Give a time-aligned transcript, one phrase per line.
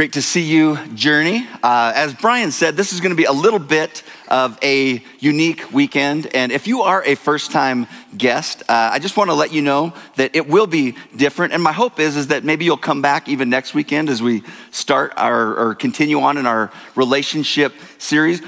[0.00, 1.46] Great to see you, Journey.
[1.62, 5.70] Uh, as Brian said, this is going to be a little bit of a unique
[5.74, 6.34] weekend.
[6.34, 9.60] And if you are a first time guest, uh, I just want to let you
[9.60, 11.52] know that it will be different.
[11.52, 14.42] And my hope is, is that maybe you'll come back even next weekend as we
[14.70, 18.40] start our, or continue on in our relationship series.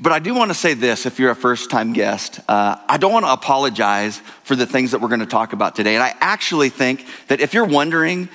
[0.00, 2.98] But I do want to say this if you're a first time guest, uh, I
[2.98, 5.96] don't want to apologize for the things that we're going to talk about today.
[5.96, 8.28] And I actually think that if you're wondering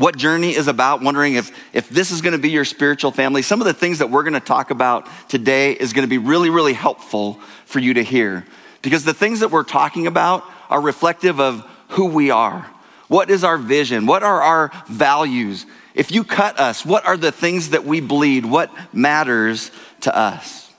[0.00, 3.42] what journey is about, wondering if, if this is going to be your spiritual family.
[3.42, 6.16] Some of the things that we're going to talk about today is going to be
[6.16, 7.34] really, really helpful
[7.66, 8.46] for you to hear.
[8.80, 12.66] Because the things that we're talking about are reflective of who we are.
[13.08, 14.06] What is our vision?
[14.06, 15.66] What are our values?
[15.94, 18.46] If you cut us, what are the things that we bleed?
[18.46, 20.72] What matters to us?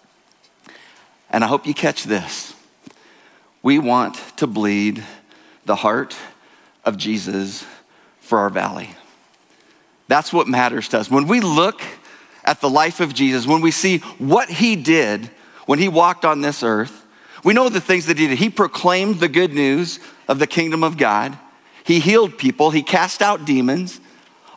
[1.30, 2.56] And I hope you catch this.
[3.62, 5.04] We want to bleed
[5.66, 6.16] the heart
[6.84, 7.64] of Jesus
[8.20, 8.90] for our valley.
[10.12, 11.10] That's what matters to us.
[11.10, 11.82] When we look
[12.44, 15.32] at the life of Jesus, when we see what he did
[15.68, 17.06] when he walked on this earth,
[17.46, 18.38] we know the things that he did.
[18.38, 21.40] He proclaimed the good news of the kingdom of God.
[21.86, 24.02] He healed people, he cast out demons,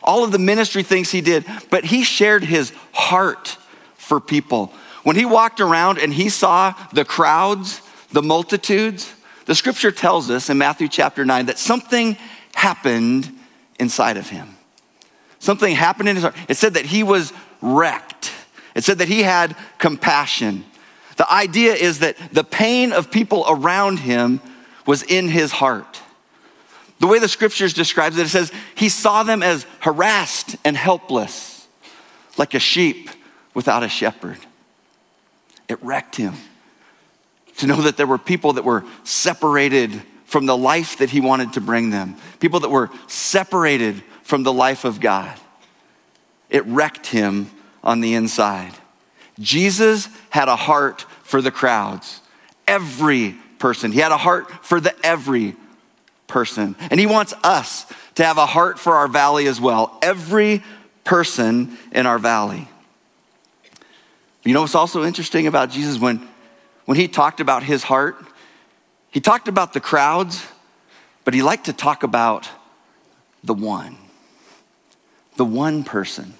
[0.03, 3.57] all of the ministry things he did, but he shared his heart
[3.95, 4.73] for people.
[5.03, 7.81] When he walked around and he saw the crowds,
[8.11, 9.09] the multitudes,
[9.45, 12.17] the scripture tells us in Matthew chapter 9 that something
[12.53, 13.33] happened
[13.79, 14.54] inside of him.
[15.45, 16.35] Something happened in his heart.
[16.49, 18.31] It said that he was wrecked.
[18.73, 20.65] It said that he had compassion.
[21.17, 24.41] The idea is that the pain of people around him
[24.87, 26.01] was in his heart.
[26.99, 31.67] The way the scriptures describes it, it says he saw them as harassed and helpless,
[32.39, 33.11] like a sheep
[33.53, 34.39] without a shepherd.
[35.69, 36.33] It wrecked him
[37.57, 41.53] to know that there were people that were separated from the life that he wanted
[41.53, 45.39] to bring them, people that were separated from the life of God.
[46.49, 47.51] It wrecked him
[47.83, 48.73] on the inside.
[49.39, 52.21] Jesus had a heart for the crowds,
[52.67, 53.91] every person.
[53.91, 55.55] He had a heart for the every
[56.25, 56.75] person.
[56.89, 60.63] And he wants us to have a heart for our valley as well, every
[61.03, 62.67] person in our valley.
[64.43, 66.27] You know what's also interesting about Jesus when,
[66.85, 68.17] when he talked about his heart?
[69.11, 70.43] He talked about the crowds,
[71.25, 72.49] but he liked to talk about
[73.43, 73.97] the one
[75.37, 76.33] the one person.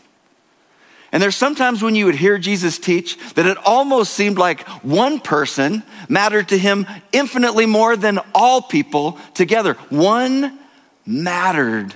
[1.12, 5.20] And there's sometimes when you would hear Jesus teach that it almost seemed like one
[5.20, 9.76] person mattered to him infinitely more than all people together.
[9.90, 10.60] One
[11.06, 11.94] mattered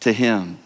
[0.00, 0.58] to him.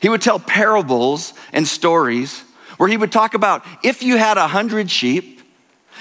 [0.00, 2.40] He would tell parables and stories
[2.76, 5.40] where he would talk about if you had a hundred sheep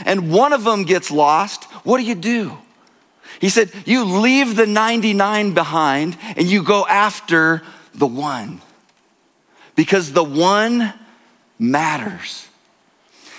[0.05, 2.57] and one of them gets lost, what do you do?
[3.39, 7.61] He said, You leave the 99 behind and you go after
[7.93, 8.61] the one.
[9.75, 10.93] Because the one
[11.59, 12.47] matters.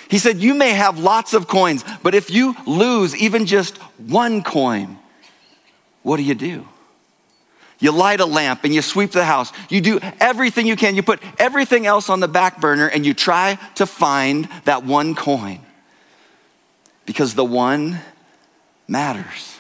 [0.09, 4.43] He said, You may have lots of coins, but if you lose even just one
[4.43, 4.99] coin,
[6.03, 6.69] what do you do?
[7.81, 9.53] You light a lamp and you sweep the house.
[9.69, 10.95] You do everything you can.
[10.95, 15.15] You put everything else on the back burner and you try to find that one
[15.15, 15.61] coin
[17.05, 18.01] because the one
[18.87, 19.59] matters.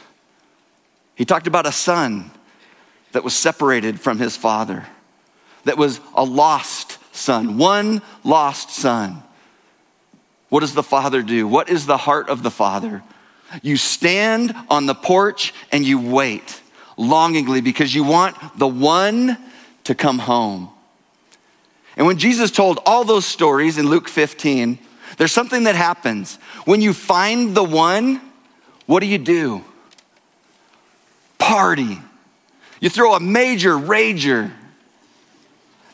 [1.16, 2.30] He talked about a son
[3.14, 4.86] that was separated from his father
[5.64, 9.22] that was a lost son, one lost son.
[10.48, 11.48] What does the father do?
[11.48, 13.02] What is the heart of the father?
[13.62, 16.60] You stand on the porch and you wait
[16.96, 19.36] longingly because you want the one
[19.84, 20.70] to come home.
[21.96, 24.78] And when Jesus told all those stories in Luke 15,
[25.16, 26.36] there's something that happens.
[26.64, 28.20] When you find the one,
[28.86, 29.64] what do you do?
[31.38, 31.98] Party.
[32.84, 34.52] You throw a major rager.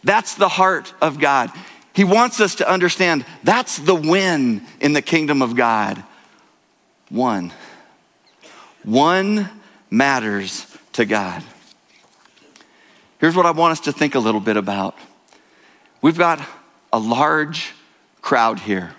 [0.03, 1.53] That's the heart of God.
[1.95, 6.03] He wants us to understand that's the win in the kingdom of God.
[7.09, 7.53] One.
[8.83, 9.49] One
[9.89, 11.45] matters to God.
[13.19, 14.99] Here's what I want us to think a little bit about.
[16.03, 16.45] We've got
[16.93, 17.73] a large
[18.21, 18.97] crowd here.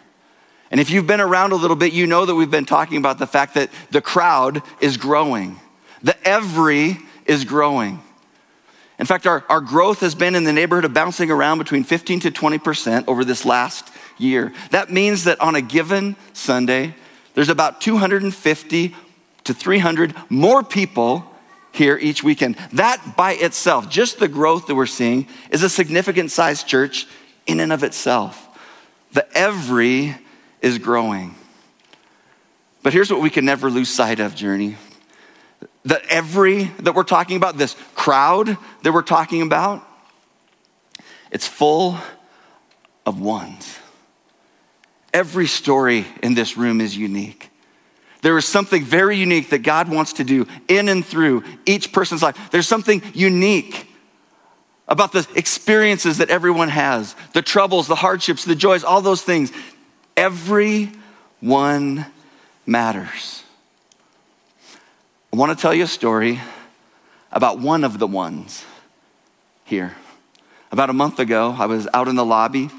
[0.72, 3.20] And if you've been around a little bit, you know that we've been talking about
[3.20, 5.60] the fact that the crowd is growing.
[6.02, 8.02] The every is growing.
[9.02, 12.20] In fact, our, our growth has been in the neighborhood of bouncing around between 15
[12.20, 13.90] to 20% over this last
[14.20, 14.54] year.
[14.70, 16.94] That means that on a given Sunday,
[17.34, 18.96] there's about 250
[19.46, 21.26] to 300 more people
[21.72, 22.58] here each weekend.
[22.74, 27.08] That by itself, just the growth that we're seeing, is a significant sized church
[27.48, 28.48] in and of itself.
[29.14, 30.16] The every
[30.62, 31.34] is growing.
[32.84, 34.78] But here's what we can never lose sight of, Journey
[35.84, 39.86] the every that we're talking about, this crowd that we're talking about,
[41.32, 41.98] it's full
[43.06, 43.78] of ones.
[45.14, 47.50] Every story in this room is unique.
[48.22, 52.22] There is something very unique that God wants to do in and through each person's
[52.22, 52.38] life.
[52.52, 53.88] There's something unique
[54.88, 59.52] about the experiences that everyone has the troubles, the hardships, the joys, all those things.
[60.16, 60.92] Every
[61.40, 62.06] one
[62.66, 63.41] matters.
[65.34, 66.42] I want to tell you a story
[67.32, 68.66] about one of the ones
[69.64, 69.96] here.
[70.74, 72.70] About a month ago, I was out in the lobby,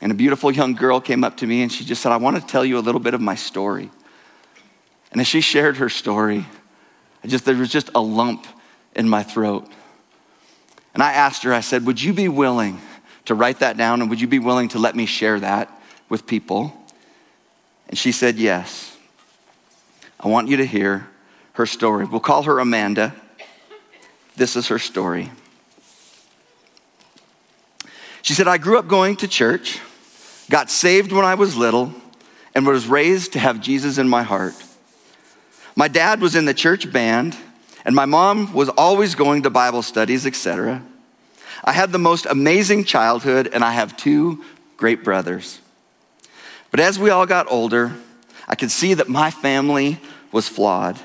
[0.00, 2.36] and a beautiful young girl came up to me and she just said, I want
[2.36, 3.90] to tell you a little bit of my story.
[5.10, 6.46] And as she shared her story,
[7.24, 8.46] I just, there was just a lump
[8.94, 9.68] in my throat.
[10.94, 12.80] And I asked her, I said, Would you be willing
[13.24, 15.68] to write that down and would you be willing to let me share that
[16.08, 16.72] with people?
[17.88, 18.96] And she said, Yes.
[20.20, 21.08] I want you to hear
[21.56, 22.04] her story.
[22.04, 23.14] We'll call her Amanda.
[24.36, 25.30] This is her story.
[28.20, 29.80] She said, I grew up going to church,
[30.50, 31.94] got saved when I was little,
[32.54, 34.54] and was raised to have Jesus in my heart.
[35.74, 37.36] My dad was in the church band,
[37.84, 40.82] and my mom was always going to Bible studies, etc.
[41.64, 44.44] I had the most amazing childhood, and I have two
[44.76, 45.60] great brothers.
[46.70, 47.94] But as we all got older,
[48.46, 50.00] I could see that my family
[50.32, 51.00] was flawed.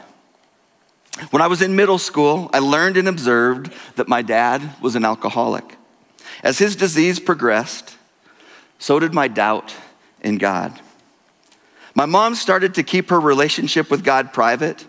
[1.29, 5.06] When I was in middle school, I learned and observed that my dad was an
[5.06, 5.77] alcoholic.
[6.44, 7.95] As his disease progressed,
[8.79, 9.75] so did my doubt
[10.21, 10.79] in God.
[11.94, 14.85] My mom started to keep her relationship with God private,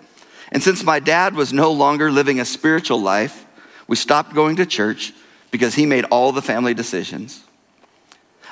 [0.50, 3.44] and since my dad was no longer living a spiritual life,
[3.87, 5.12] we stopped going to church
[5.50, 7.44] because he made all the family decisions.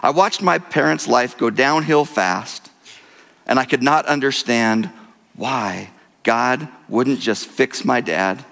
[0.02, 2.70] I watched my parents' life go downhill fast,
[3.46, 4.90] and I could not understand
[5.34, 5.90] why
[6.22, 8.44] God wouldn't just fix my dad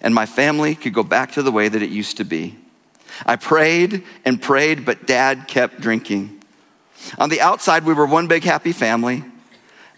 [0.00, 2.56] and my family could go back to the way that it used to be.
[3.24, 6.42] I prayed and prayed, but dad kept drinking.
[7.18, 9.24] On the outside, we were one big happy family,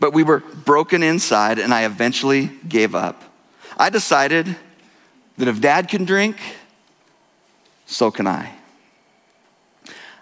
[0.00, 3.22] but we were broken inside, and I eventually gave up.
[3.78, 4.56] I decided
[5.38, 6.36] that if dad can drink,
[7.86, 8.52] so can I.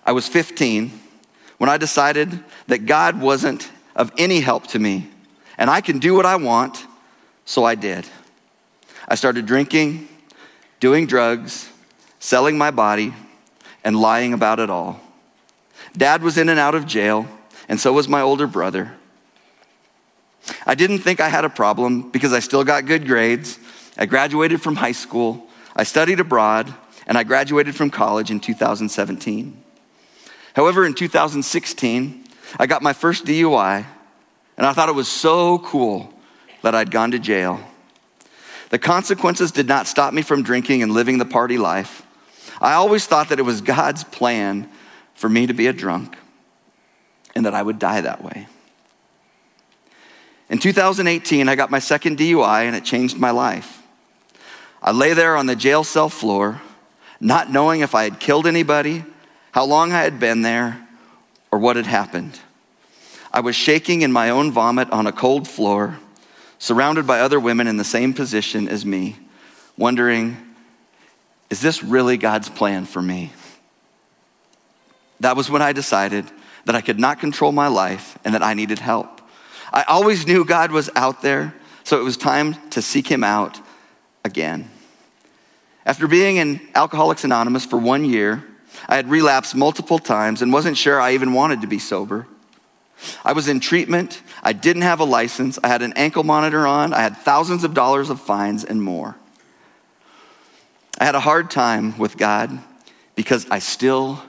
[0.07, 1.01] I was 15
[1.59, 5.09] when I decided that God wasn't of any help to me
[5.59, 6.87] and I can do what I want,
[7.45, 8.07] so I did.
[9.07, 10.09] I started drinking,
[10.81, 11.69] doing drugs,
[12.19, 13.15] selling my body,
[13.85, 15.01] and lying about it all.
[15.97, 17.27] Dad was in and out of jail,
[17.69, 18.93] and so was my older brother.
[20.67, 23.59] I didn't think I had a problem because I still got good grades.
[23.97, 25.47] I graduated from high school,
[25.77, 26.73] I studied abroad,
[27.07, 29.63] and I graduated from college in 2017.
[30.55, 32.25] However, in 2016,
[32.59, 33.87] I got my first DUI
[34.57, 36.13] and I thought it was so cool
[36.63, 37.61] that I'd gone to jail.
[38.71, 42.05] The consequences did not stop me from drinking and living the party life.
[42.61, 44.69] I always thought that it was God's plan
[45.15, 46.17] for me to be a drunk
[47.35, 48.47] and that I would die that way.
[50.49, 53.83] In 2018, I got my second DUI and it changed my life.
[54.83, 56.61] I lay there on the jail cell floor,
[57.21, 59.05] not knowing if I had killed anybody,
[59.53, 60.87] how long I had been there,
[61.51, 62.39] or what had happened.
[63.35, 65.99] I was shaking in my own vomit on a cold floor,
[66.61, 69.17] surrounded by other women in the same position as me,
[69.77, 70.37] wondering,
[71.51, 73.33] is this really God's plan for me?
[75.19, 76.31] That was when I decided
[76.67, 79.21] that I could not control my life and that I needed help.
[79.73, 83.61] I always knew God was out there, so it was time to seek Him out
[84.25, 84.71] again.
[85.85, 88.45] After being in Alcoholics Anonymous for one year,
[88.89, 92.29] I had relapsed multiple times and wasn't sure I even wanted to be sober.
[93.25, 94.23] I was in treatment.
[94.43, 95.59] I didn't have a license.
[95.63, 96.93] I had an ankle monitor on.
[96.93, 99.17] I had thousands of dollars of fines and more.
[100.99, 102.59] I had a hard time with God
[103.15, 104.23] because I still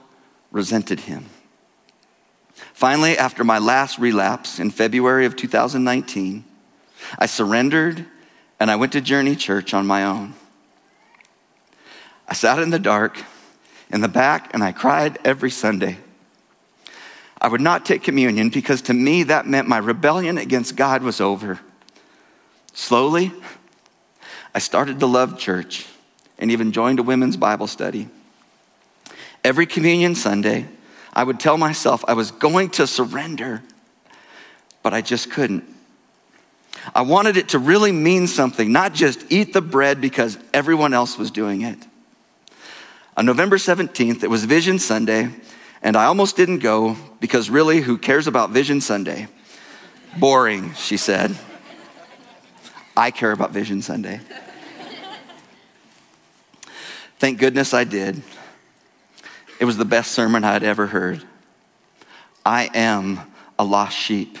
[0.50, 1.26] resented Him.
[2.72, 6.44] Finally, after my last relapse in February of 2019,
[7.18, 8.06] I surrendered
[8.58, 10.34] and I went to Journey Church on my own.
[12.28, 13.22] I sat in the dark
[13.90, 15.98] in the back and I cried every Sunday.
[17.40, 21.20] I would not take communion because to me that meant my rebellion against God was
[21.20, 21.60] over.
[22.72, 23.32] Slowly,
[24.54, 25.86] I started to love church
[26.38, 28.08] and even joined a women's Bible study.
[29.44, 30.66] Every communion Sunday,
[31.12, 33.62] I would tell myself I was going to surrender,
[34.82, 35.64] but I just couldn't.
[36.94, 41.18] I wanted it to really mean something, not just eat the bread because everyone else
[41.18, 41.78] was doing it.
[43.16, 45.30] On November 17th, it was Vision Sunday,
[45.86, 49.28] and I almost didn't go because really, who cares about Vision Sunday?
[50.18, 51.36] Boring, she said.
[52.96, 54.20] I care about Vision Sunday.
[57.20, 58.20] Thank goodness I did.
[59.60, 61.22] it was the best sermon I'd ever heard.
[62.44, 63.20] I am
[63.56, 64.38] a lost sheep,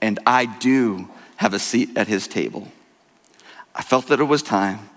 [0.00, 2.66] and I do have a seat at his table.
[3.72, 4.90] I felt that it was time,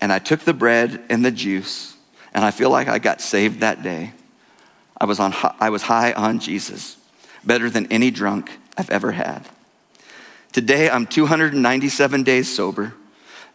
[0.00, 1.98] and I took the bread and the juice,
[2.32, 4.14] and I feel like I got saved that day.
[4.98, 6.96] I was, on, I was high on Jesus,
[7.44, 9.48] better than any drunk I've ever had.
[10.52, 12.94] Today, I'm 297 days sober,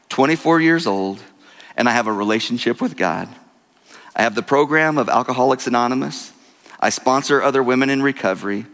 [0.09, 1.21] 24 years old,
[1.75, 3.27] and I have a relationship with God.
[4.15, 6.31] I have the program of Alcoholics Anonymous.
[6.79, 8.65] I sponsor other women in recovery,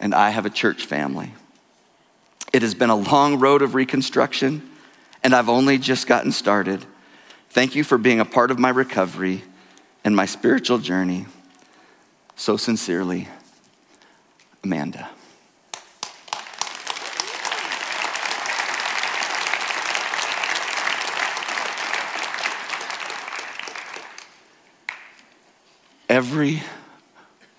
[0.00, 1.32] and I have a church family.
[2.52, 4.68] It has been a long road of reconstruction,
[5.22, 6.84] and I've only just gotten started.
[7.50, 9.44] Thank you for being a part of my recovery
[10.02, 11.26] and my spiritual journey.
[12.36, 13.28] So sincerely,
[14.62, 15.08] Amanda.
[26.08, 26.62] Every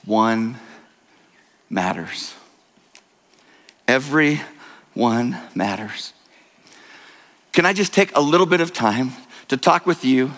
[0.05, 0.57] one
[1.69, 2.35] matters.
[3.87, 4.41] Every
[4.93, 6.13] one matters.
[7.51, 9.11] Can I just take a little bit of time
[9.47, 10.31] to talk with you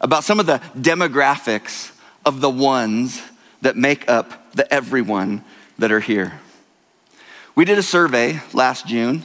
[0.00, 1.92] about some of the demographics
[2.24, 3.20] of the ones
[3.62, 5.44] that make up the everyone
[5.78, 6.40] that are here?
[7.54, 9.24] We did a survey last June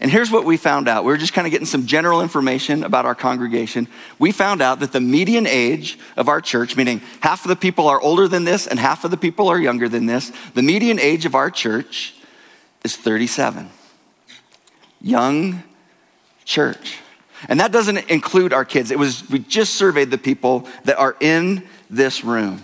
[0.00, 1.04] and here's what we found out.
[1.04, 3.88] We were just kind of getting some general information about our congregation.
[4.18, 7.88] We found out that the median age of our church, meaning half of the people
[7.88, 11.00] are older than this and half of the people are younger than this, the median
[11.00, 12.14] age of our church
[12.84, 13.68] is 37.
[15.00, 15.64] Young
[16.44, 16.98] church.
[17.48, 18.92] And that doesn't include our kids.
[18.92, 22.62] It was we just surveyed the people that are in this room.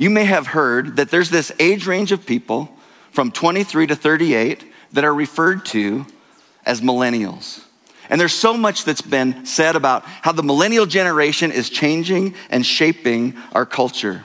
[0.00, 2.74] You may have heard that there's this age range of people
[3.10, 6.06] from 23 to 38 that are referred to
[6.64, 7.62] as millennials.
[8.08, 12.64] And there's so much that's been said about how the millennial generation is changing and
[12.64, 14.24] shaping our culture.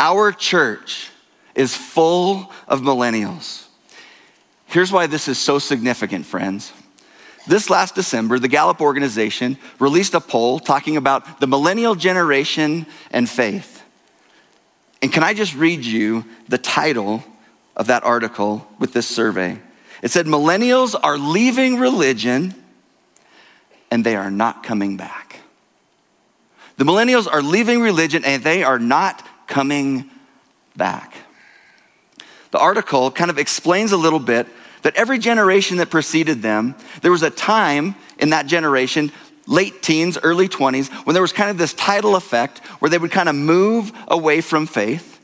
[0.00, 1.10] Our church
[1.54, 3.66] is full of millennials.
[4.64, 6.72] Here's why this is so significant, friends.
[7.46, 13.28] This last December, the Gallup organization released a poll talking about the millennial generation and
[13.28, 13.75] faith.
[15.02, 17.22] And can I just read you the title
[17.76, 19.58] of that article with this survey?
[20.02, 22.54] It said, Millennials are leaving religion
[23.90, 25.40] and they are not coming back.
[26.76, 30.10] The millennials are leaving religion and they are not coming
[30.76, 31.14] back.
[32.50, 34.46] The article kind of explains a little bit
[34.82, 39.10] that every generation that preceded them, there was a time in that generation,
[39.46, 43.12] late teens, early 20s, when there was kind of this tidal effect where they would
[43.12, 45.20] kind of move away from faith.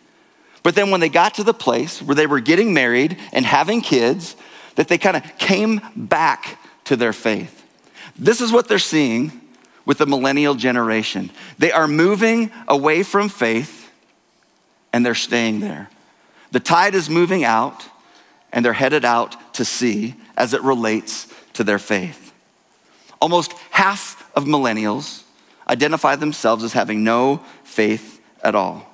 [0.63, 3.81] But then when they got to the place where they were getting married and having
[3.81, 4.37] kids,
[4.77, 7.65] that they kind of came back to their faith.
[8.17, 9.41] This is what they're seeing
[9.85, 11.31] with the millennial generation.
[11.59, 13.91] They are moving away from faith
[14.93, 15.91] and they're staying there.
[16.53, 17.89] The tide is moving out
[18.53, 22.22] and they're headed out to sea as it relates to their faith.
[23.23, 25.23] Almost half of millennials
[25.69, 28.85] identify themselves as having no faith at all.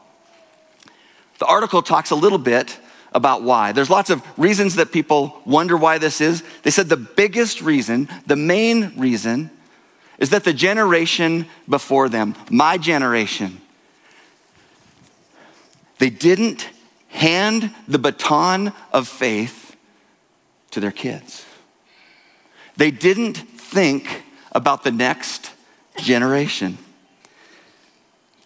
[1.39, 2.79] The article talks a little bit
[3.15, 3.73] about why.
[3.73, 6.43] There's lots of reasons that people wonder why this is.
[6.63, 9.51] They said the biggest reason, the main reason,
[10.19, 13.63] is that the generation before them, my generation,
[15.97, 16.69] they didn't
[17.09, 19.75] hand the baton of faith
[20.73, 21.47] to their kids.
[22.77, 24.18] They didn't think
[24.53, 25.51] about the next
[25.99, 26.79] generation.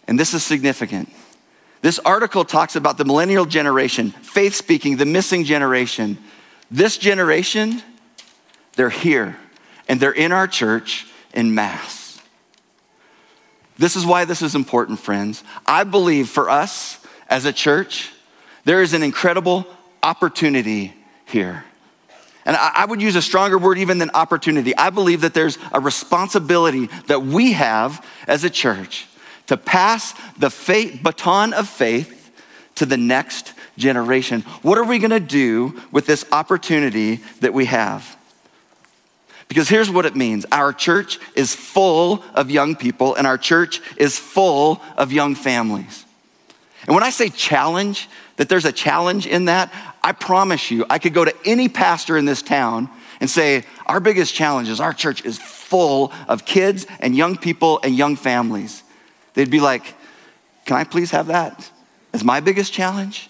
[0.07, 1.09] And this is significant
[1.83, 6.17] this article talks about the millennial generation, faith speaking, the missing generation.
[6.71, 7.83] This generation,
[8.77, 9.37] they're here
[9.89, 12.21] and they're in our church in mass.
[13.77, 15.43] This is why this is important, friends.
[15.65, 18.13] I believe for us as a church,
[18.63, 19.67] there is an incredible
[20.01, 20.93] opportunity
[21.25, 21.65] here.
[22.45, 24.75] And I, would use a stronger word even than opportunity.
[24.75, 29.07] I believe that there's a responsibility that we have as a church
[29.47, 32.31] to pass the faith, baton of faith
[32.75, 34.41] to the next generation.
[34.61, 38.17] What are we going to do with this opportunity that we have?
[39.47, 43.81] Because here's what it means our church is full of young people, and our church
[43.97, 46.05] is full of young families.
[46.87, 49.71] And when I say challenge, that there's a challenge in that,
[50.01, 53.99] I promise you, I could go to any pastor in this town and say, Our
[53.99, 58.83] biggest challenge is our church is full of kids and young people and young families.
[59.33, 59.95] They'd be like,
[60.65, 61.69] Can I please have that
[62.11, 63.29] as my biggest challenge?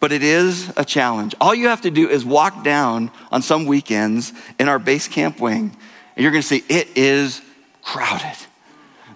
[0.00, 1.34] But it is a challenge.
[1.40, 5.40] All you have to do is walk down on some weekends in our base camp
[5.40, 5.74] wing,
[6.16, 7.40] and you're gonna see it is
[7.82, 8.36] crowded.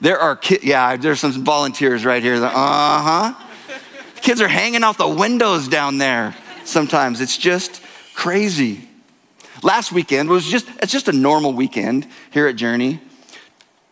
[0.00, 2.40] There are kids, yeah, there's some volunteers right here.
[2.40, 3.46] That, uh huh.
[4.22, 7.20] Kids are hanging out the windows down there sometimes.
[7.20, 7.82] It's just
[8.14, 8.88] crazy.
[9.62, 13.00] Last weekend was just, it's just a normal weekend here at Journey.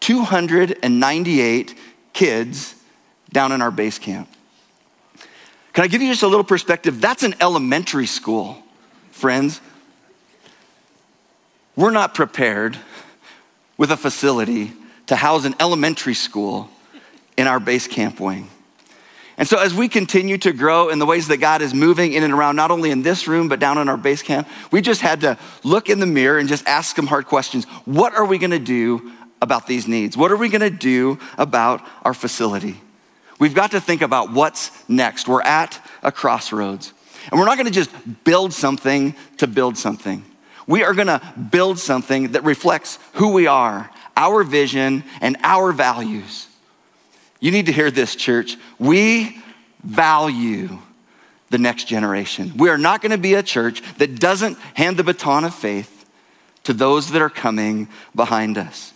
[0.01, 1.75] 298
[2.13, 2.75] kids
[3.33, 4.29] down in our base camp.
[5.73, 7.01] Can I give you just a little perspective?
[7.01, 8.63] That's an elementary school,
[9.13, 9.61] friends.
[11.77, 12.77] We're not prepared
[13.77, 14.73] with a facility
[15.07, 16.69] to house an elementary school
[17.37, 18.49] in our base camp wing.
[19.39, 22.25] And so, as we continue to grow in the ways that God is moving in
[22.25, 25.01] and around, not only in this room, but down in our base camp, we just
[25.01, 27.65] had to look in the mirror and just ask some hard questions.
[27.85, 30.17] What are we gonna do about these needs?
[30.17, 32.81] What are we gonna do about our facility?
[33.39, 35.29] We've got to think about what's next.
[35.29, 36.93] We're at a crossroads.
[37.31, 37.93] And we're not gonna just
[38.25, 40.25] build something to build something.
[40.67, 46.48] We are gonna build something that reflects who we are, our vision, and our values.
[47.41, 48.57] You need to hear this, church.
[48.79, 49.43] We
[49.83, 50.79] value
[51.51, 52.53] the next generation.
[52.57, 56.05] We are not going to be a church that doesn't hand the baton of faith
[56.65, 58.93] to those that are coming behind us.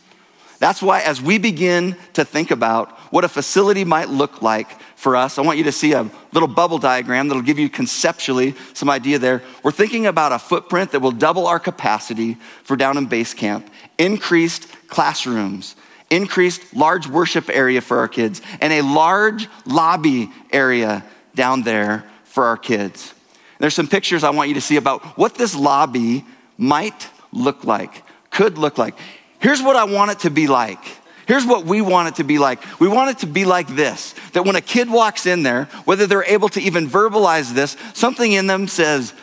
[0.59, 5.17] That's why, as we begin to think about what a facility might look like for
[5.17, 8.89] us, I want you to see a little bubble diagram that'll give you conceptually some
[8.89, 9.43] idea there.
[9.65, 13.69] We're thinking about a footprint that will double our capacity for down in base camp,
[13.99, 15.75] increased classrooms,
[16.13, 21.05] increased large worship area for our kids, and a large lobby area
[21.35, 23.15] down there for our kids.
[23.59, 26.25] There's some pictures I want you to see about what this lobby
[26.59, 28.95] might look like, could look like.
[29.39, 30.79] Here's what I want it to be like.
[31.27, 32.61] Here's what we want it to be like.
[32.81, 36.07] We want it to be like this that when a kid walks in there, whether
[36.07, 39.15] they're able to even verbalize this, something in them says,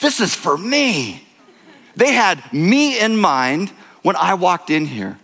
[0.00, 1.24] This is for me.
[1.96, 3.70] They had me in mind
[4.02, 5.18] when I walked in here.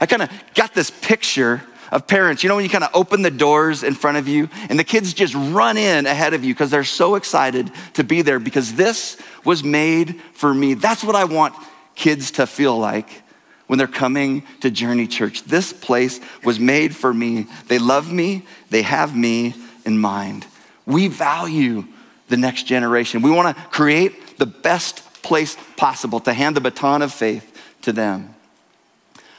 [0.00, 2.42] I kind of got this picture of parents.
[2.42, 4.84] You know, when you kind of open the doors in front of you and the
[4.84, 8.74] kids just run in ahead of you because they're so excited to be there because
[8.74, 10.74] this was made for me.
[10.74, 11.54] That's what I want
[11.94, 13.22] kids to feel like
[13.66, 15.44] when they're coming to Journey Church.
[15.44, 17.46] This place was made for me.
[17.68, 19.54] They love me, they have me
[19.84, 20.46] in mind.
[20.86, 21.84] We value
[22.28, 23.22] the next generation.
[23.22, 27.50] We want to create the best place possible to hand the baton of faith
[27.82, 28.33] to them.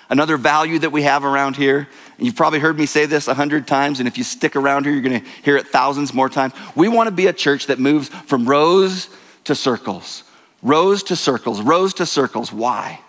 [0.10, 1.88] Another value that we have around here,
[2.18, 4.94] you've probably heard me say this a hundred times, and if you stick around here,
[4.94, 6.54] you're gonna hear it thousands more times.
[6.76, 9.10] We wanna be a church that moves from rows
[9.46, 10.24] to circles,
[10.62, 12.52] rows to circles, rows to circles.
[12.52, 13.00] Why?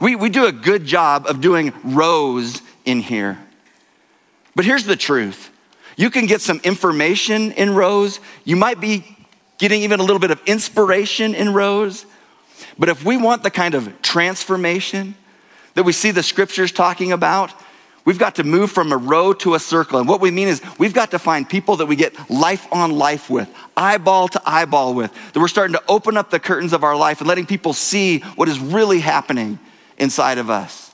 [0.00, 3.38] We, we do a good job of doing rows in here.
[4.54, 5.50] But here's the truth
[5.96, 9.16] you can get some information in rows, you might be
[9.58, 12.04] getting even a little bit of inspiration in rows.
[12.78, 15.14] But if we want the kind of transformation,
[15.76, 17.52] that we see the scriptures talking about,
[18.06, 19.98] we've got to move from a row to a circle.
[19.98, 22.92] And what we mean is we've got to find people that we get life on
[22.92, 26.82] life with, eyeball to eyeball with, that we're starting to open up the curtains of
[26.82, 29.58] our life and letting people see what is really happening
[29.98, 30.92] inside of us.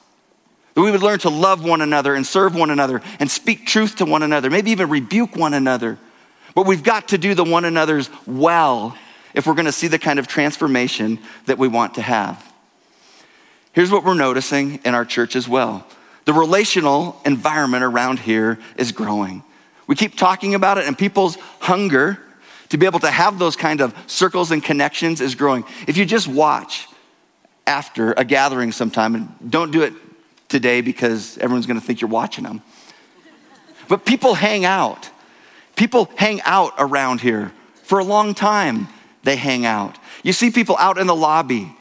[0.74, 3.96] That we would learn to love one another and serve one another and speak truth
[3.96, 5.96] to one another, maybe even rebuke one another.
[6.56, 8.98] But we've got to do the one another's well
[9.32, 12.51] if we're going to see the kind of transformation that we want to have.
[13.72, 15.86] Here's what we're noticing in our church as well
[16.24, 19.42] the relational environment around here is growing.
[19.88, 22.18] We keep talking about it, and people's hunger
[22.68, 25.64] to be able to have those kind of circles and connections is growing.
[25.88, 26.86] If you just watch
[27.66, 29.94] after a gathering sometime, and don't do it
[30.48, 32.62] today because everyone's gonna think you're watching them,
[33.88, 35.10] but people hang out.
[35.74, 37.52] People hang out around here.
[37.82, 38.88] For a long time,
[39.24, 39.98] they hang out.
[40.22, 41.74] You see people out in the lobby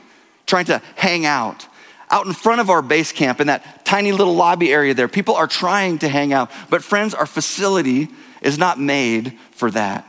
[0.45, 1.67] trying to hang out
[2.11, 5.07] out in front of our base camp in that tiny little lobby area there.
[5.07, 6.51] People are trying to hang out.
[6.69, 8.09] But, friends, our facility
[8.41, 10.07] is not made for that.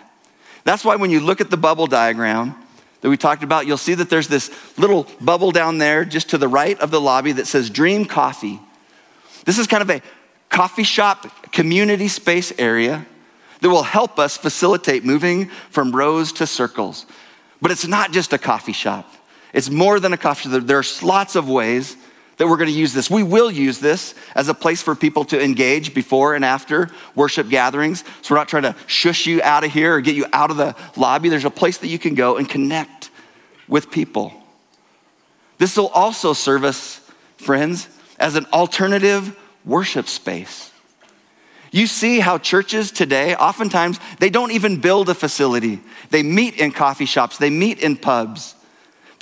[0.64, 2.54] That's why when you look at the bubble diagram
[3.00, 6.38] that we talked about, you'll see that there's this little bubble down there just to
[6.38, 8.60] the right of the lobby that says Dream Coffee.
[9.44, 10.02] This is kind of a
[10.48, 13.06] coffee shop community space area
[13.60, 17.06] that will help us facilitate moving from rows to circles.
[17.60, 19.08] But it's not just a coffee shop.
[19.52, 20.62] It's more than a coffee shop.
[20.62, 21.96] There are lots of ways
[22.38, 23.10] that we're going to use this.
[23.10, 27.48] We will use this as a place for people to engage before and after worship
[27.48, 28.02] gatherings.
[28.22, 30.56] So we're not trying to shush you out of here or get you out of
[30.56, 31.28] the lobby.
[31.28, 33.10] There's a place that you can go and connect
[33.68, 34.32] with people.
[35.58, 37.00] This will also serve us,
[37.36, 37.88] friends,
[38.18, 40.70] as an alternative worship space.
[41.70, 45.80] You see how churches today, oftentimes, they don't even build a facility.
[46.10, 48.56] They meet in coffee shops, they meet in pubs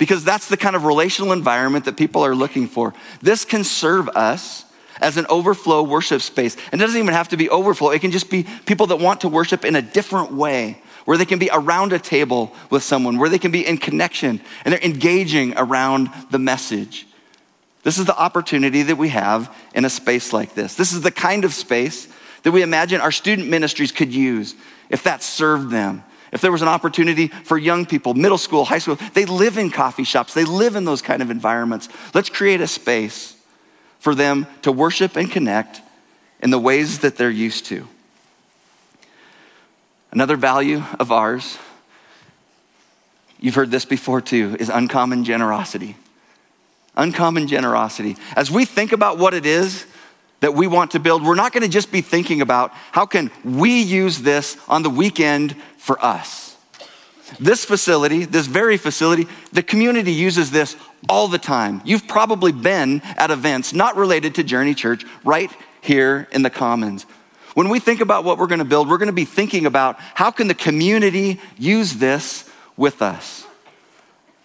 [0.01, 2.91] because that's the kind of relational environment that people are looking for.
[3.21, 4.65] This can serve us
[4.99, 6.57] as an overflow worship space.
[6.71, 9.21] And it doesn't even have to be overflow, it can just be people that want
[9.21, 13.19] to worship in a different way, where they can be around a table with someone,
[13.19, 17.05] where they can be in connection and they're engaging around the message.
[17.83, 20.73] This is the opportunity that we have in a space like this.
[20.73, 22.07] This is the kind of space
[22.41, 24.55] that we imagine our student ministries could use
[24.89, 26.03] if that served them.
[26.31, 29.69] If there was an opportunity for young people, middle school, high school, they live in
[29.69, 31.89] coffee shops, they live in those kind of environments.
[32.13, 33.35] Let's create a space
[33.99, 35.81] for them to worship and connect
[36.41, 37.87] in the ways that they're used to.
[40.11, 41.57] Another value of ours,
[43.39, 45.95] you've heard this before too, is uncommon generosity.
[46.95, 48.17] Uncommon generosity.
[48.35, 49.85] As we think about what it is
[50.41, 53.31] that we want to build, we're not going to just be thinking about how can
[53.45, 56.55] we use this on the weekend for us.
[57.39, 60.75] This facility, this very facility, the community uses this
[61.07, 61.81] all the time.
[61.85, 65.49] You've probably been at events not related to Journey Church right
[65.81, 67.05] here in the Commons.
[67.53, 69.97] When we think about what we're going to build, we're going to be thinking about
[69.99, 73.45] how can the community use this with us.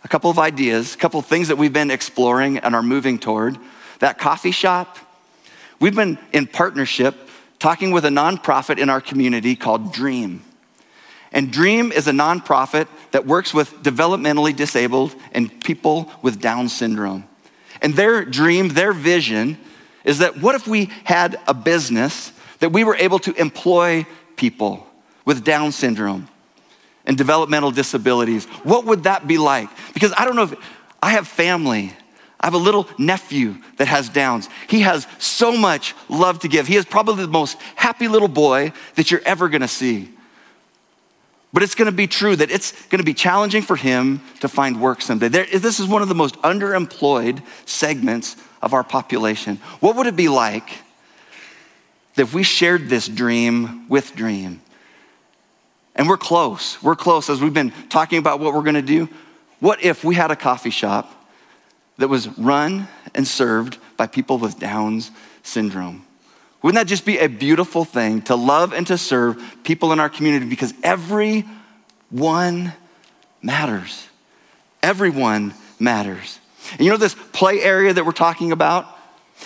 [0.05, 3.19] A couple of ideas, a couple of things that we've been exploring and are moving
[3.19, 3.59] toward.
[3.99, 4.99] That coffee shop,
[5.79, 7.15] We've been in partnership
[7.59, 10.43] talking with a nonprofit in our community called Dream.
[11.33, 17.25] And Dream is a nonprofit that works with developmentally disabled and people with Down syndrome.
[17.83, 19.59] And their dream, their vision
[20.05, 24.87] is that what if we had a business that we were able to employ people
[25.25, 26.29] with Down syndrome
[27.05, 28.45] and developmental disabilities?
[28.63, 29.69] What would that be like?
[29.95, 30.55] Because I don't know if
[31.03, 31.93] I have family
[32.41, 34.49] I have a little nephew that has Downs.
[34.69, 36.67] He has so much love to give.
[36.67, 40.11] He is probably the most happy little boy that you're ever gonna see.
[41.53, 45.01] But it's gonna be true that it's gonna be challenging for him to find work
[45.01, 45.29] someday.
[45.29, 49.57] There, this is one of the most underemployed segments of our population.
[49.81, 50.69] What would it be like
[52.17, 54.61] if we shared this dream with Dream?
[55.95, 56.83] And we're close.
[56.83, 59.09] We're close as we've been talking about what we're gonna do.
[59.61, 61.17] What if we had a coffee shop
[61.99, 65.11] that was run and served by people with Down's
[65.43, 66.06] syndrome.
[66.67, 70.09] Wouldn't that just be a beautiful thing to love and to serve people in our
[70.09, 72.73] community because everyone
[73.41, 74.09] matters.
[74.83, 76.41] Everyone matters.
[76.73, 78.85] And you know this play area that we're talking about?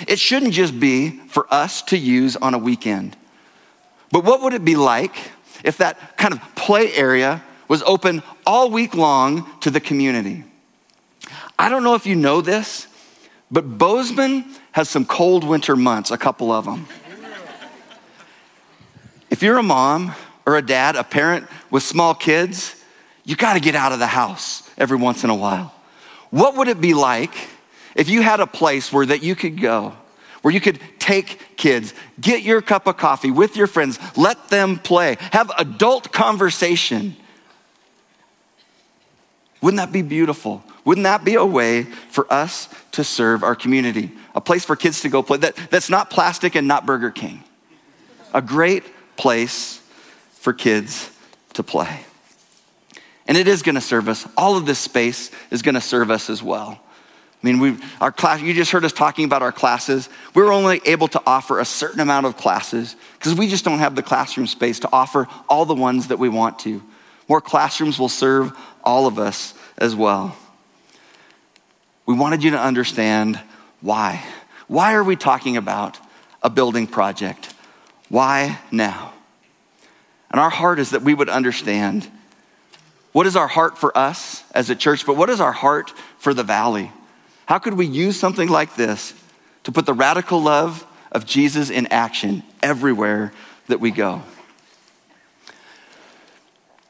[0.09, 3.19] It shouldn't just be for us to use on a weekend.
[4.11, 5.15] But what would it be like
[5.63, 10.45] if that kind of play area was open all week long to the community?
[11.59, 12.87] I don't know if you know this,
[13.51, 16.87] but Bozeman has some cold winter months, a couple of them.
[19.31, 20.13] If you're a mom
[20.45, 22.75] or a dad, a parent with small kids,
[23.25, 25.73] you got to get out of the house every once in a while.
[26.31, 27.33] What would it be like
[27.95, 29.95] if you had a place where that you could go,
[30.43, 34.79] where you could take kids, get your cup of coffee with your friends, let them
[34.79, 37.17] play, have adult conversation?
[39.61, 40.65] Wouldn't that be beautiful?
[40.85, 44.11] Wouldn't that be a way for us to serve our community?
[44.35, 47.45] A place for kids to go play that, that's not plastic and not Burger King.
[48.33, 48.85] A great
[49.21, 49.83] place
[50.33, 51.11] for kids
[51.53, 52.01] to play.
[53.29, 54.27] And it is gonna serve us.
[54.35, 56.81] All of this space is gonna serve us as well.
[57.43, 60.09] I mean, we our class, you just heard us talking about our classes.
[60.35, 63.95] We're only able to offer a certain amount of classes because we just don't have
[63.95, 66.83] the classroom space to offer all the ones that we want to.
[67.29, 70.35] More classrooms will serve all of us as well.
[72.07, 73.39] We wanted you to understand
[73.83, 74.25] why.
[74.67, 75.99] Why are we talking about
[76.43, 77.55] a building project?
[78.11, 79.15] Why now?
[80.31, 82.09] And our heart is that we would understand
[83.13, 86.35] what is our heart for us as a church, but what is our heart for
[86.35, 86.93] the valley?
[87.47, 89.15] How could we use something like this
[89.65, 93.33] to put the radical love of Jesus in action everywhere
[93.69, 94.23] that we go?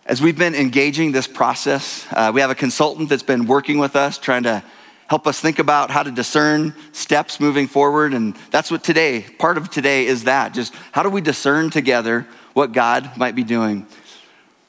[0.04, 3.94] As we've been engaging this process, uh, we have a consultant that's been working with
[3.94, 4.62] us, trying to
[5.11, 8.14] help us think about how to discern steps moving forward.
[8.14, 10.55] And that's what today, part of today is that.
[10.55, 13.88] Just how do we discern together what God might be doing?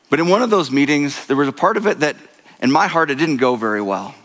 [0.10, 2.16] But in one of those meetings, there was a part of it that,
[2.60, 4.16] in my heart, it didn't go very well.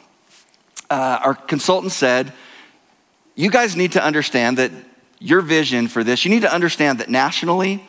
[0.88, 2.32] Uh, our consultant said,
[3.34, 4.72] You guys need to understand that
[5.18, 7.86] your vision for this, you need to understand that nationally,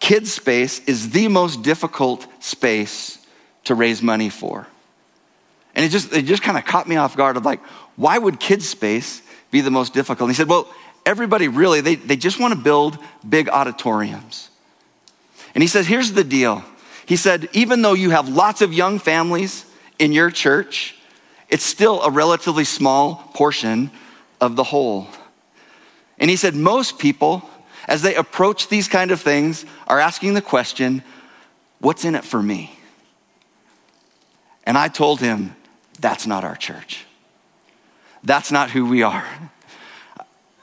[0.00, 3.24] kids' space is the most difficult space
[3.62, 4.66] to raise money for.
[5.76, 7.60] And it just, it just kind of caught me off guard of like,
[7.96, 10.28] why would kids' space be the most difficult?
[10.28, 10.72] And he said, well,
[11.04, 14.48] everybody really, they, they just want to build big auditoriums.
[15.54, 16.64] And he says, here's the deal.
[17.04, 19.66] He said, even though you have lots of young families
[19.98, 20.96] in your church,
[21.48, 23.90] it's still a relatively small portion
[24.40, 25.06] of the whole.
[26.18, 27.48] And he said, most people,
[27.86, 31.02] as they approach these kind of things, are asking the question,
[31.80, 32.72] what's in it for me?
[34.64, 35.54] And I told him,
[35.96, 37.04] that's not our church.
[38.22, 39.26] That's not who we are.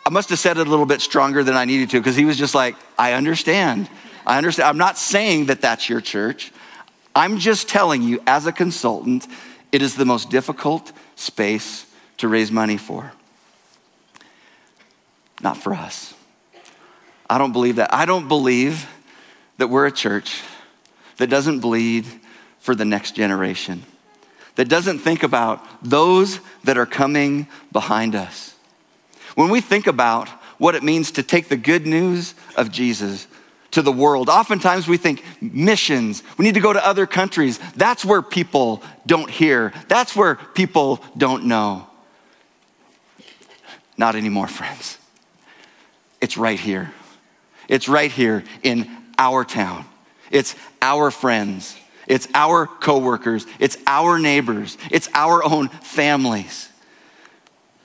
[0.06, 2.26] I must have said it a little bit stronger than I needed to because he
[2.26, 3.90] was just like, I understand.
[4.26, 4.68] I understand.
[4.68, 6.52] I'm not saying that that's your church.
[7.16, 9.28] I'm just telling you, as a consultant,
[9.72, 11.86] it is the most difficult space
[12.18, 13.14] to raise money for.
[15.42, 16.14] Not for us.
[17.30, 17.94] I don't believe that.
[17.94, 18.88] I don't believe
[19.58, 20.42] that we're a church
[21.18, 22.06] that doesn't bleed
[22.60, 23.84] for the next generation,
[24.56, 28.56] that doesn't think about those that are coming behind us.
[29.36, 33.28] When we think about what it means to take the good news of Jesus
[33.72, 34.30] to the world.
[34.30, 37.60] Oftentimes we think missions, we need to go to other countries.
[37.76, 41.88] That's where people don't hear, that's where people don't know.
[43.98, 44.98] Not anymore, friends.
[46.22, 46.94] It's right here.
[47.68, 49.86] It's right here in our town.
[50.32, 51.76] It's our friends.
[52.08, 53.46] It's our coworkers.
[53.60, 54.78] It's our neighbors.
[54.92, 56.70] It's our own families.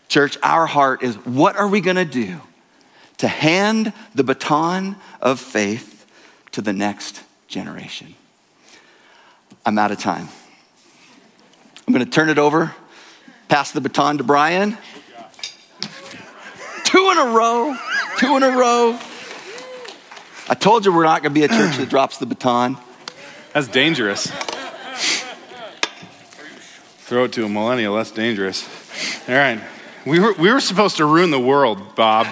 [0.08, 2.40] Church, our heart is what are we going to do
[3.18, 6.06] to hand the baton of faith
[6.52, 8.14] to the next generation.
[9.66, 10.28] I'm out of time.
[11.86, 12.74] I'm going to turn it over,
[13.48, 14.78] pass the baton to Brian.
[16.84, 17.76] Two in a row,
[18.18, 18.98] two in a row.
[20.48, 22.78] I told you we're not going to be a church that drops the baton.
[23.58, 24.30] That's dangerous.
[26.98, 28.64] Throw it to a millennial, that's dangerous.
[29.28, 29.60] All right.
[30.06, 32.26] We were, we were supposed to ruin the world, Bob.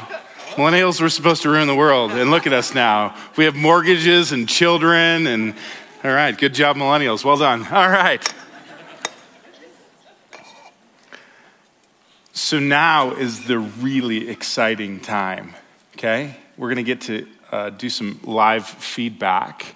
[0.55, 3.17] Millennials were supposed to ruin the world, and look at us now.
[3.37, 5.57] We have mortgages and children, and
[6.05, 7.25] all right, good job, millennials.
[7.25, 7.67] Well done.
[7.73, 8.23] All right.
[12.35, 15.57] So now is the really exciting time,
[15.97, 16.37] okay?
[16.57, 19.75] We're going to get to uh, do some live feedback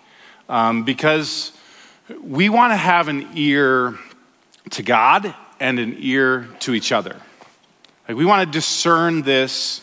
[0.51, 1.53] um, because
[2.23, 3.97] we want to have an ear
[4.71, 7.17] to God and an ear to each other.
[8.09, 9.81] Like we want to discern this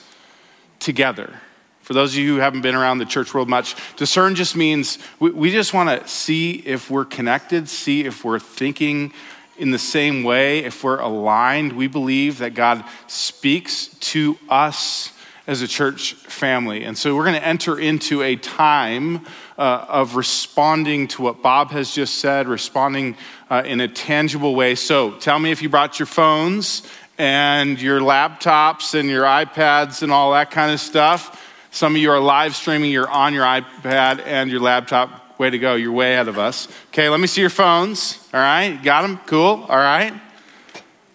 [0.79, 1.33] together.
[1.81, 4.99] For those of you who haven't been around the church world much, discern just means
[5.21, 9.13] we, we just want to see if we're connected, see if we're thinking
[9.57, 11.71] in the same way, if we're aligned.
[11.73, 15.13] We believe that God speaks to us
[15.47, 16.83] as a church family.
[16.83, 19.25] And so we're going to enter into a time
[19.57, 23.15] uh, of responding to what Bob has just said, responding
[23.49, 24.75] uh, in a tangible way.
[24.75, 26.83] So tell me if you brought your phones
[27.17, 31.43] and your laptops and your iPads and all that kind of stuff.
[31.71, 35.39] Some of you are live streaming, you're on your iPad and your laptop.
[35.39, 36.67] Way to go, you're way ahead of us.
[36.87, 38.17] Okay, let me see your phones.
[38.33, 39.19] All right, got them?
[39.27, 40.11] Cool, all right.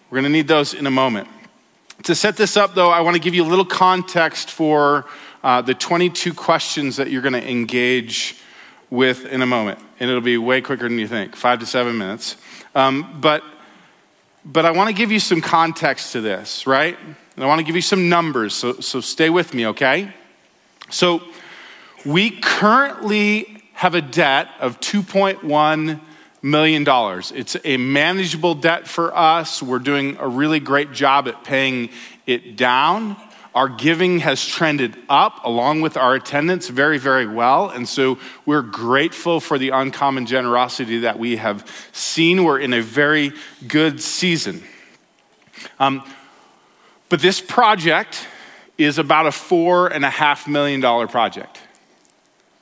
[0.09, 1.27] We're gonna need those in a moment.
[2.03, 5.05] To set this up, though, I wanna give you a little context for
[5.41, 8.37] uh, the 22 questions that you're gonna engage
[8.89, 9.79] with in a moment.
[10.01, 12.35] And it'll be way quicker than you think, five to seven minutes.
[12.75, 13.43] Um, but
[14.45, 16.97] but I want to give you some context to this, right?
[17.35, 20.13] And I want to give you some numbers, so, so stay with me, okay?
[20.89, 21.21] So,
[22.05, 26.01] we currently have a debt of $2.1
[26.43, 26.83] million.
[26.83, 27.31] dollars.
[27.33, 29.63] It's a manageable debt for us.
[29.63, 31.89] We're doing a really great job at paying
[32.27, 33.15] it down.
[33.55, 37.69] Our giving has trended up along with our attendance very, very well.
[37.69, 42.43] And so we're grateful for the uncommon generosity that we have seen.
[42.43, 43.31] We're in a very
[43.67, 44.63] good season.
[45.79, 46.03] Um,
[47.09, 48.27] but this project
[48.77, 51.59] is about a four and a half million dollar project.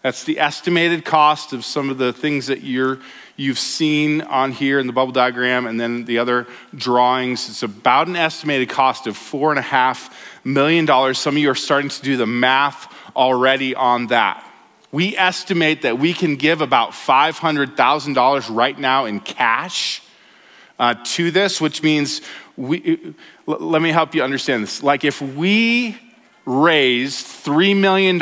[0.02, 3.00] That's the estimated cost of some of the things that you're,
[3.36, 7.50] you've seen on here in the bubble diagram and then the other drawings.
[7.50, 11.18] It's about an estimated cost of four and a half million dollars.
[11.18, 14.46] Some of you are starting to do the math already on that.
[14.92, 20.02] We estimate that we can give about $500,000 right now in cash
[20.78, 22.22] uh, to this, which means
[22.58, 23.16] we,
[23.46, 24.84] let me help you understand this.
[24.84, 25.98] Like if we
[26.46, 28.22] raise $3 million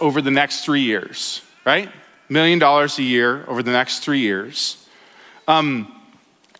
[0.00, 1.88] over the next three years, right?
[2.34, 4.86] million dollars a year over the next three years.
[5.48, 5.90] Um,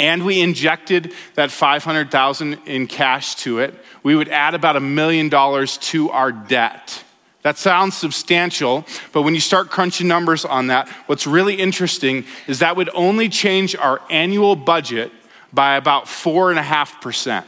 [0.00, 5.28] and we injected that 500,000 in cash to it, we would add about a million
[5.28, 7.04] dollars to our debt.
[7.42, 12.60] That sounds substantial, but when you start crunching numbers on that, what's really interesting is
[12.60, 15.12] that would only change our annual budget
[15.52, 17.44] by about 4.5%.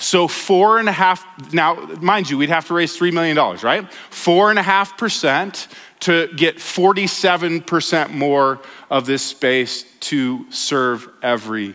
[0.00, 3.84] So, 4.5, now, mind you, we'd have to raise $3 million, right?
[4.10, 5.68] 4.5%
[6.00, 11.74] to get 47% more of this space to serve every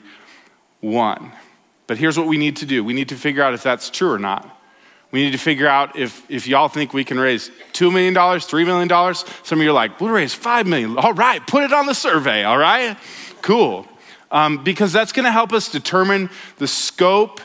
[0.80, 1.32] one.
[1.88, 4.12] But here's what we need to do we need to figure out if that's true
[4.12, 4.50] or not.
[5.12, 8.66] We need to figure out if, if y'all think we can raise $2 million, $3
[8.66, 9.16] million.
[9.44, 10.98] Some of you are like, we'll raise 5 million.
[10.98, 12.98] All right, put it on the survey, all right?
[13.44, 13.88] Cool.
[14.32, 17.42] Um, because that's going to help us determine the scope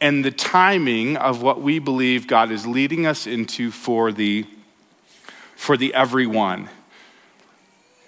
[0.00, 4.46] and the timing of what we believe God is leading us into for the,
[5.60, 6.70] for the everyone.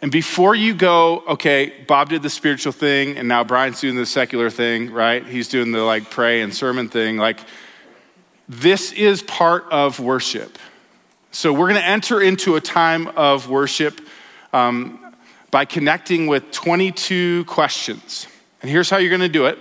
[0.00, 4.06] And before you go, okay, Bob did the spiritual thing, and now Brian's doing the
[4.06, 5.24] secular thing, right?
[5.24, 7.18] He's doing the like pray and sermon thing.
[7.18, 7.40] Like,
[8.48, 10.58] this is part of worship.
[11.30, 14.00] So we're going to enter into a time of worship
[14.54, 15.14] um,
[15.50, 18.26] by connecting with 22 questions.
[18.62, 19.58] And here's how you're going to do it.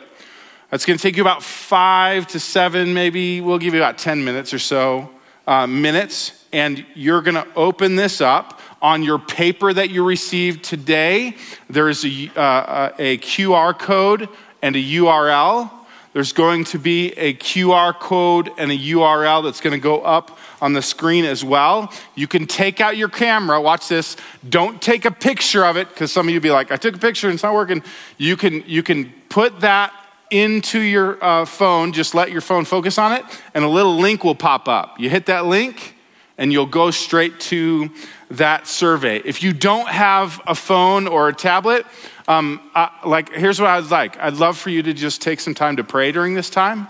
[0.71, 4.23] It's going to take you about five to seven, maybe we'll give you about 10
[4.23, 5.09] minutes or so
[5.45, 6.40] uh, minutes.
[6.53, 11.35] And you're going to open this up on your paper that you received today,
[11.69, 14.27] there is a, uh, a QR code
[14.61, 15.69] and a URL.
[16.13, 20.37] There's going to be a QR code and a URL that's going to go up
[20.61, 21.93] on the screen as well.
[22.15, 23.61] You can take out your camera.
[23.61, 24.17] Watch this.
[24.47, 26.99] Don't take a picture of it because some of you be like, I took a
[26.99, 27.83] picture and it's not working.
[28.17, 29.93] You can, you can put that
[30.31, 31.93] into your uh, phone.
[31.93, 34.99] Just let your phone focus on it, and a little link will pop up.
[34.99, 35.95] You hit that link,
[36.41, 37.87] and you'll go straight to
[38.31, 39.21] that survey.
[39.23, 41.85] If you don't have a phone or a tablet,
[42.27, 42.59] um,
[43.05, 44.17] like here's what I'd like.
[44.17, 46.87] I'd love for you to just take some time to pray during this time,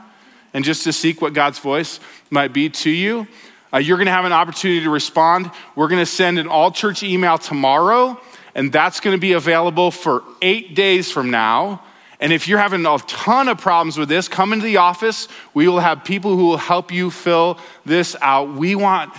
[0.54, 3.28] and just to seek what God's voice might be to you.
[3.74, 5.52] Uh, you're going to have an opportunity to respond.
[5.76, 8.22] We're going to send an all church email tomorrow,
[8.56, 11.84] and that's going to be available for eight days from now.
[12.22, 15.28] And if you're having a ton of problems with this, come into the office.
[15.56, 18.54] We will have people who will help you fill this out.
[18.54, 19.12] We want,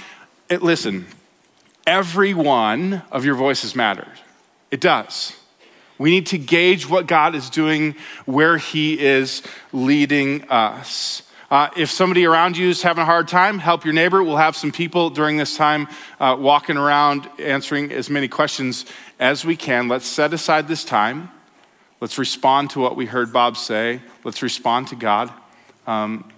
[0.52, 1.06] it, listen,
[1.86, 4.18] every one of your voices matters.
[4.70, 5.32] It does.
[5.96, 7.94] We need to gauge what God is doing,
[8.26, 11.22] where He is leading us.
[11.50, 14.22] Uh, if somebody around you is having a hard time, help your neighbor.
[14.22, 15.88] We'll have some people during this time
[16.20, 18.84] uh, walking around answering as many questions
[19.18, 19.88] as we can.
[19.88, 21.30] Let's set aside this time.
[22.00, 24.02] Let's respond to what we heard Bob say.
[24.22, 25.32] Let's respond to God.
[25.86, 26.30] Um,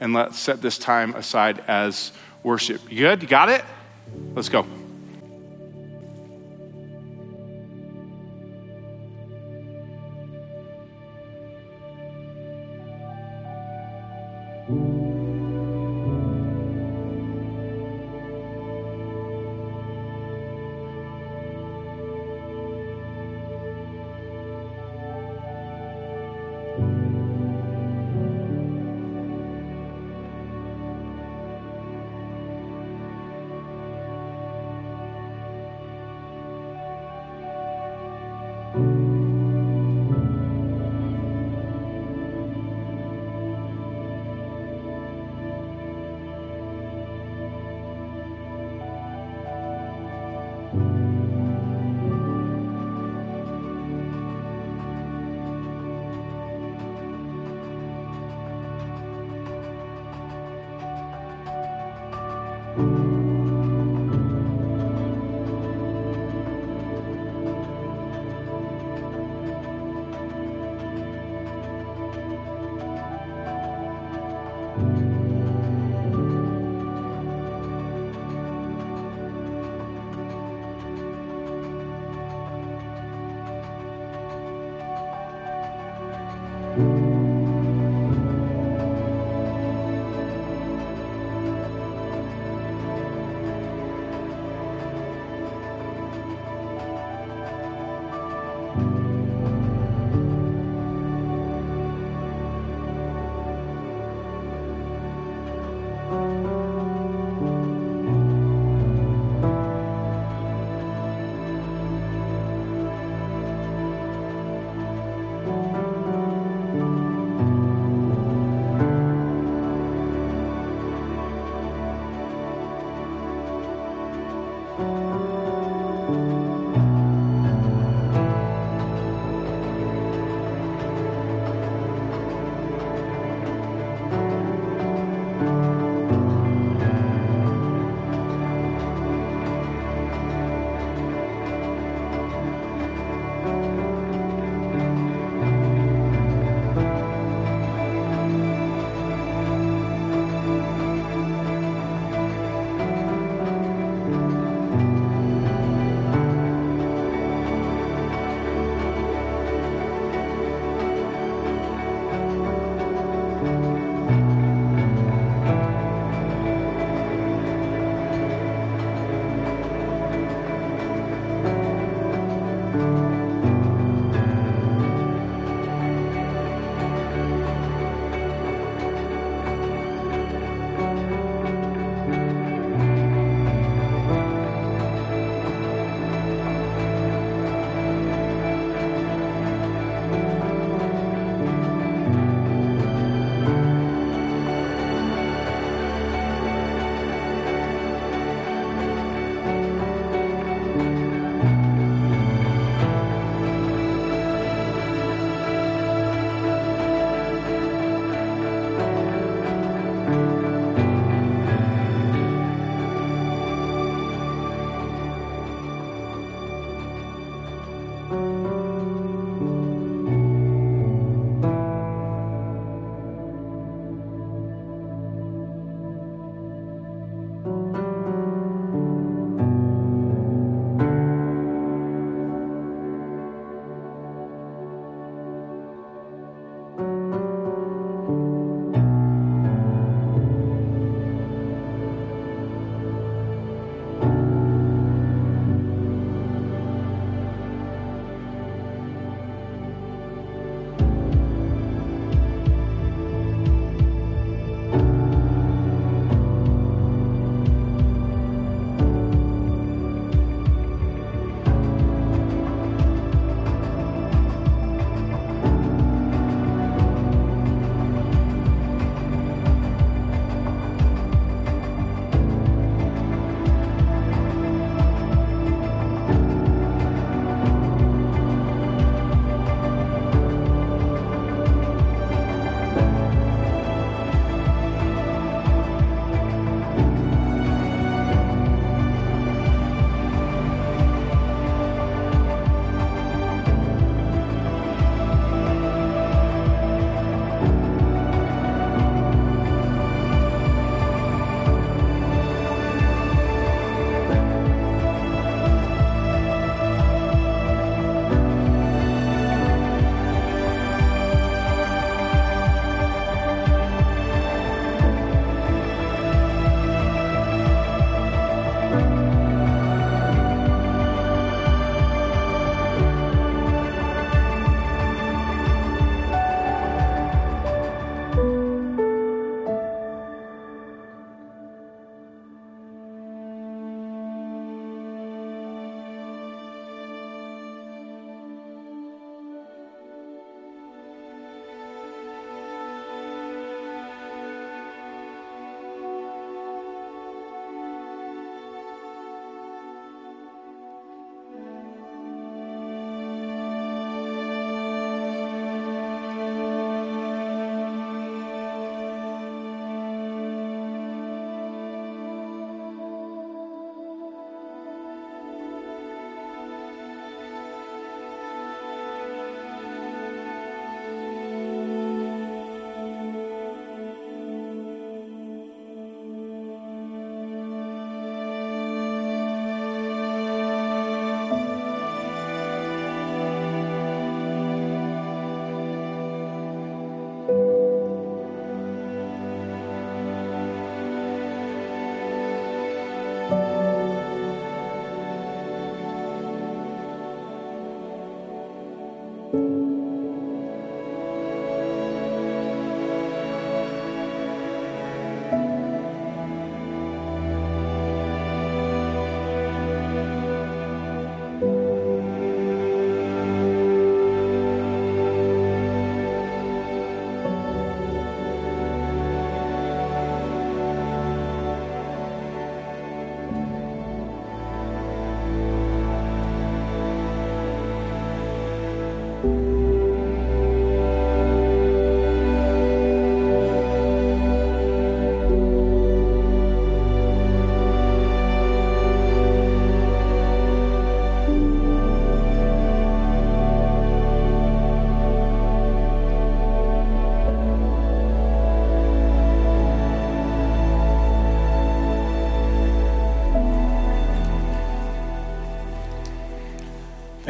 [0.00, 2.12] and let's set this time aside as
[2.44, 2.80] worship.
[2.90, 3.22] You good?
[3.22, 3.64] You got it?
[4.34, 4.64] Let's go.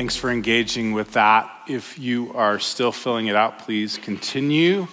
[0.04, 1.50] Thanks for engaging with that.
[1.66, 4.86] If you are still filling it out, please continue.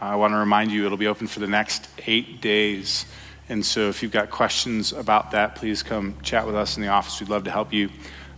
[0.00, 3.06] I want to remind you it'll be open for the next eight days.
[3.48, 6.88] And so if you've got questions about that, please come chat with us in the
[6.88, 7.20] office.
[7.20, 7.88] We'd love to help you.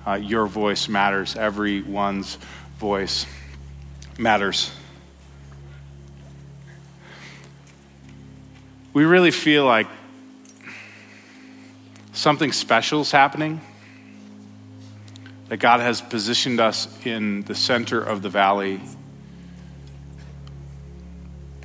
[0.07, 2.37] Uh, your voice matters, everyone's
[2.79, 3.25] voice
[4.19, 4.71] matters.
[8.93, 9.87] We really feel like
[12.13, 13.63] something special is happening
[15.49, 18.81] that God has positioned us in the center of the valley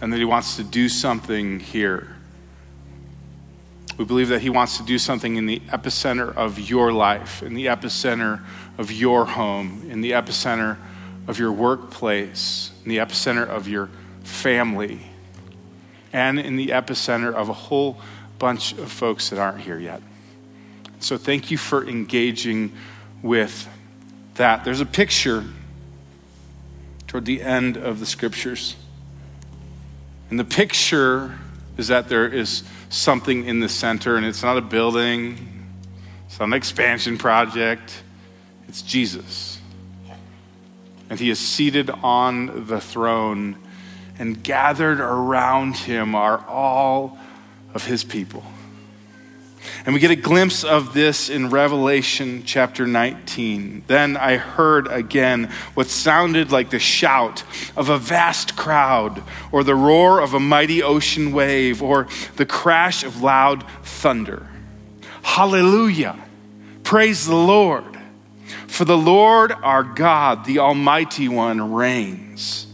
[0.02, 2.16] and that He wants to do something here.
[3.98, 7.54] We believe that He wants to do something in the epicenter of your life, in
[7.54, 8.42] the epicenter
[8.78, 10.78] of your home, in the epicenter
[11.28, 13.90] of your workplace, in the epicenter of your
[14.24, 15.02] family,
[16.14, 18.00] and in the epicenter of a whole
[18.40, 20.02] bunch of folks that aren't here yet.
[21.00, 22.74] So thank you for engaging
[23.22, 23.68] with
[24.36, 24.64] that.
[24.64, 25.44] There's a picture
[27.08, 28.76] toward the end of the scriptures.
[30.30, 31.38] And the picture
[31.78, 35.68] is that there is something in the center, and it's not a building,
[36.28, 38.04] it's not an expansion project,
[38.68, 39.60] it's Jesus.
[41.10, 43.58] And he is seated on the throne,
[44.20, 47.18] and gathered around him are all
[47.74, 48.44] of his people.
[49.86, 53.84] And we get a glimpse of this in Revelation chapter 19.
[53.88, 57.44] Then I heard again what sounded like the shout
[57.78, 63.04] of a vast crowd, or the roar of a mighty ocean wave, or the crash
[63.04, 64.48] of loud thunder.
[65.22, 66.18] Hallelujah!
[66.84, 67.86] Praise the Lord!
[68.68, 72.68] For the Lord our God, the Almighty One, reigns.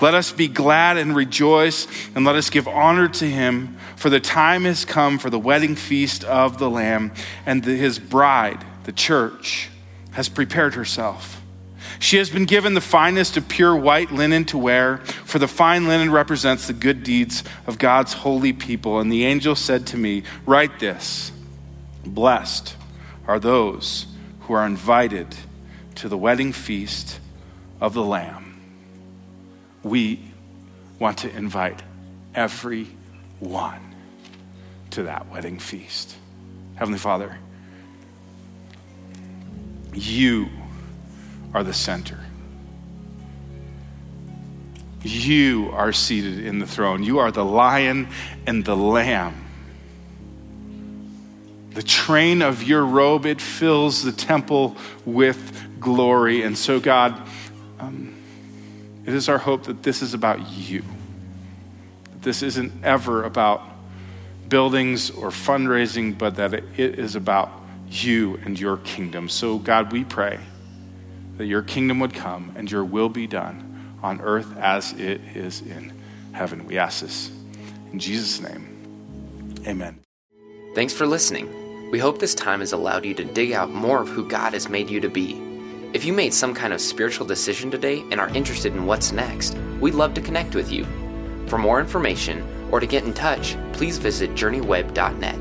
[0.00, 3.73] Let us be glad and rejoice, and let us give honor to him
[4.04, 7.10] for the time has come for the wedding feast of the Lamb,
[7.46, 9.70] and the, his bride, the church,
[10.10, 11.40] has prepared herself.
[12.00, 15.88] She has been given the finest of pure white linen to wear, for the fine
[15.88, 19.00] linen represents the good deeds of God's holy people.
[19.00, 21.32] And the angel said to me, Write this
[22.04, 22.76] Blessed
[23.26, 24.04] are those
[24.40, 25.34] who are invited
[25.94, 27.20] to the wedding feast
[27.80, 28.60] of the Lamb.
[29.82, 30.20] We
[30.98, 31.82] want to invite
[32.34, 32.88] every
[33.40, 33.93] one
[34.94, 36.14] to that wedding feast.
[36.76, 37.36] Heavenly Father,
[39.92, 40.48] you
[41.52, 42.20] are the center.
[45.02, 47.02] You are seated in the throne.
[47.02, 48.08] You are the lion
[48.46, 49.44] and the lamb.
[51.70, 56.42] The train of your robe, it fills the temple with glory.
[56.42, 57.20] And so, God,
[57.80, 58.14] um,
[59.04, 60.84] it is our hope that this is about you.
[62.12, 63.73] That this isn't ever about
[64.54, 67.50] buildings or fundraising, but that it is about
[67.90, 69.28] you and your kingdom.
[69.28, 70.38] So, God, we pray
[71.38, 75.60] that your kingdom would come and your will be done on earth as it is
[75.62, 75.92] in
[76.30, 76.68] heaven.
[76.68, 77.32] We ask this
[77.90, 79.60] in Jesus' name.
[79.66, 79.98] Amen.
[80.76, 81.90] Thanks for listening.
[81.90, 84.68] We hope this time has allowed you to dig out more of who God has
[84.68, 85.32] made you to be.
[85.94, 89.56] If you made some kind of spiritual decision today and are interested in what's next,
[89.80, 90.86] we'd love to connect with you.
[91.48, 95.38] For more information, or to get in touch, please visit journeyweb.net.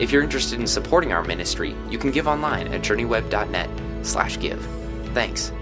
[0.00, 4.68] If you're interested in supporting our ministry, you can give online at journeyweb.net/give.
[5.14, 5.52] Thanks.